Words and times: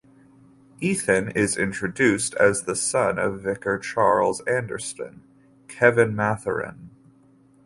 Ethan 0.79 1.29
is 1.33 1.55
introduced 1.59 2.33
as 2.33 2.63
the 2.63 2.75
son 2.75 3.19
of 3.19 3.41
vicar 3.41 3.77
Charles 3.77 4.41
Anderson 4.47 5.21
(Kevin 5.67 6.15
Mathurin). 6.15 6.89